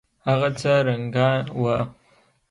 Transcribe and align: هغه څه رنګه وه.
هغه 0.27 0.49
څه 0.59 0.73
رنګه 0.87 1.29
وه. 1.61 1.75